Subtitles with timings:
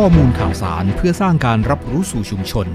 [0.00, 2.66] ข้อมูลข่าวสารเพื่อสร้างการรับรู้สู่ชุมชน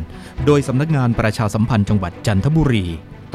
[0.46, 2.86] โดยสำนักงานประชาสัมพันธ์จังหวัดจันทบุรี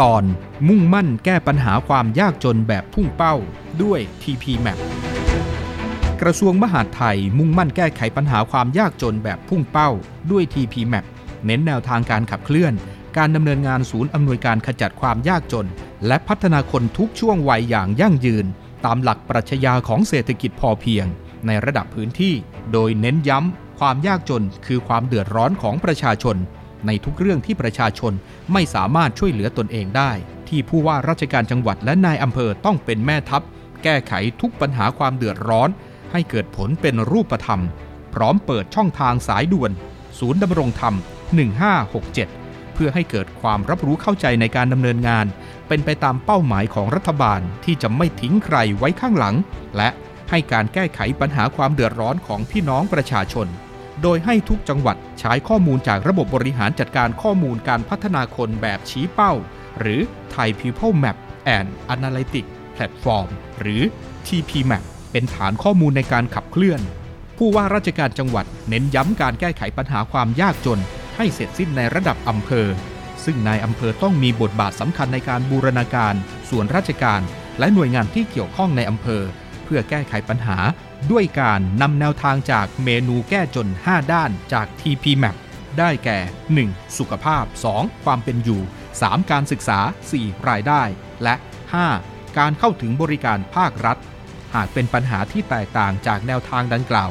[0.01, 0.23] ตอน
[0.69, 3.35] มุ่งมั่นแก้ปัญหาความยากจนแบบพุ่งเป้า
[3.83, 4.79] ด้วย TP Map
[6.21, 9.91] กระทรวงมหาดไทยมุ่งมั่นแก้ไขปัญหาความยากจนแบบพุ่งเป้า
[10.31, 11.05] ด้วย TP Map
[11.47, 12.75] เน้นแนวทางการขับเคลื่อน
[13.17, 15.69] การดำเนินงานศูนย์อำนวยการขจัดความยากจน
[16.07, 18.47] และพัฒนาคนทุกช่วงวัยอย่างยั่งยืน
[18.84, 21.07] ตามหลักปรัชญาของเศรษฐกิจพอเพียง
[21.47, 22.34] ในระดับพื้นที่
[22.73, 26.37] โดยเน้นย้ำ ความยากจนคือความเดือดร้อนของประชาชน
[26.87, 28.12] ในทุกเรื่องที่ประชาชน
[28.52, 30.11] ไม่สามารถช่วยเหลือตนเองได้
[30.49, 33.43] ที่ผู้ว่าราชการจังหวัดและนายอำเภอต้องเป็นแม่ทัพ
[33.83, 35.69] แก้ไขทุกปัญหาความเดือดร้อน
[36.12, 37.62] ให้เกิดผลเป็นรูปธรรม
[38.15, 39.73] พร้อมเปิดช่องทางสายด่วน
[40.19, 40.95] ศูนย์ดำรงธรรม
[41.85, 45.27] 1567 เพื่อให้เกิดความรับรู้เข้าใจในการดำเนินงาน
[45.69, 49.35] เป็นไปตามเป้าหมายของรัฐบาลที่จะไม่ทิ้งใครไว้ข้างหลัง
[49.77, 49.88] และ
[50.30, 53.47] ให้การแก้ไขปัญหาความเดือดร้อนของพี่น้องประชาชน
[54.03, 59.33] โดยให้ทุกจังหวัดใช้ข้อมูลจากระบบบริหารจัดการข้อมูลการพัฒนาคนแบบชี้เป้า
[59.80, 60.01] หรือ
[60.35, 61.16] Thai People Map
[61.57, 63.29] and Analytics Platform
[63.61, 63.83] หรือ
[64.27, 66.80] TP Map เป็นฐานข้อมูลในการขับเคลื่อน
[67.38, 70.81] ผู้ว่าราชการจังหวัดเน้นย้ำการแก้ไขปัญหาความยากจน
[71.16, 72.66] ให้เสร็จสิ้นในระดับอำเภอ
[73.25, 76.14] ซึ่งนายอำเภอต้องมีบทบาทสำคัญในการบูรณาการ
[76.50, 77.20] ส่วนราชการ
[77.58, 79.22] และหน่วยงานที่เกี่ยวข้องในอำเภอ
[79.64, 80.58] เพื่อแก้ไขปัญหา
[81.11, 85.36] ด้วยการนำแนวทางจากเมนูแก้จน 5 ด้านจาก TP Map
[85.78, 86.19] ได้แก่
[86.58, 86.98] 1.
[86.98, 87.44] สุขภาพ
[87.75, 88.05] 2.
[88.05, 88.61] ความเป็นอยู่
[88.97, 89.30] 3.
[89.30, 89.78] การศึกษา
[90.14, 90.48] 4.
[90.48, 90.83] รายได้
[91.22, 91.34] และ
[91.86, 92.38] 5.
[92.38, 93.97] การเข้าถึงบริการภาครัฐ
[94.55, 97.10] หากเป็นปัญหาที่แตกต่างจากแนวทางดังกล่าว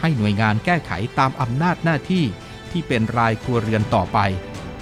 [0.00, 2.24] ให้หน่วยงานแก้ไขตามอำนาจหน้าที่
[2.70, 4.18] ที่เป็นรายครัวเรือนต่อไป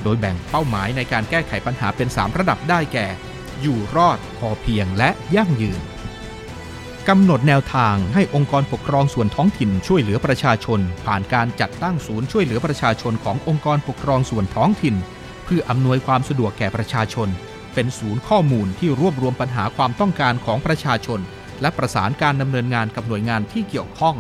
[0.02, 3.06] โดยแบ่งเป้าหมายในการแก้ไขปัญหาเป็น 3 ระดับได้แก่
[3.60, 5.80] อยู่รอด พอเพียงและยั่งยืน
[7.10, 14.96] กำหนดแนวทางให้องค์กรปกครองส่วนท้องถิ่นช่วยเหลือประชาชน ผ่านการจัดตั้งศูนย์ช่วยเหลือประชาชนขององค์กรปกครองส่วนท้องถิ่น
[15.44, 17.28] เพื่ออำนวยความสะดวกแก่ประชาชน
[17.74, 21.20] เป็นศูนย์ข้อมูลที่รวบรวมปัญหาความต้องการของประชาชน
[21.60, 24.16] และประสานการดำเนินงานกับหน่วยงานที่เกี่ยวข้อง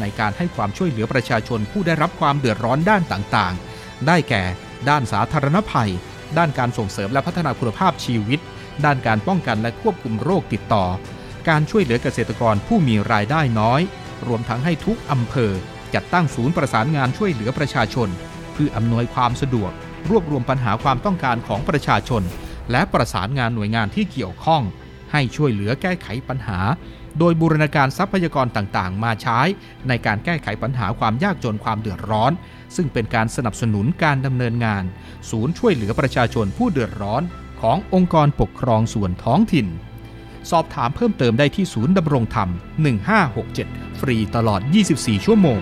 [0.00, 4.42] ในการให้ความช่วยเหลือประชาชนผู้ได้รับความเดือดร้อนด้านต่างๆ ได้แก่
[4.88, 5.90] ด้านสาธารณภัย
[6.38, 8.40] ด้านการส่งเสริมและพัฒนาคุณภาพชีวิต
[8.84, 10.84] ด้านการป้องกันและควบคุมโรคติดต่อ
[11.48, 13.80] การช่วยเหลือเกษตรกรผู้มีรายได้น้อย
[14.26, 15.52] รวมทั้งให้ทุกอำเภอ
[15.94, 18.08] จัดตั้งศูนย์ประสานงานช่วยเหลือประชาชน
[18.52, 19.72] เพื่ออำนวยความสะดวก
[20.10, 22.22] รวบรวมปัญหาความต้องการของประชาชน
[22.70, 24.62] และประสานงานหน่วยงานที่เกี่ยวข้อง
[25.12, 26.60] ให้ช่วยเหลือแก้ไขปัญหา
[27.18, 29.40] โดยบูรณาการทรัพยากรต่างๆ มาใช้
[29.88, 32.32] ในการแก้ไขปัญหาความยากจนความเดือดร้อน
[32.76, 34.84] ซึ่งเป็นการสนับสนุนการดำเนินงาน
[35.30, 37.22] ศูนย์ช่วยเหลือประชาชนผู้เดือดร้อน
[37.60, 39.66] ขององค์กรปกครองส่วนท้องถิ่น
[40.50, 42.48] สอบถามเพิ่มเติมได้ที่ศูนย์ดำรงธรรม
[43.24, 44.60] 1567 ฟรีตลอด
[44.94, 45.60] 24 ชั่วโมง